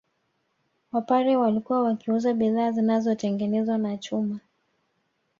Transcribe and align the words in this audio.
Wapare 0.91 1.35
walikuwa 1.35 1.81
wakiuza 1.83 2.33
bidhaa 2.33 2.71
zinazotengenezwa 2.71 3.77
na 3.77 3.97
chuma 3.97 4.39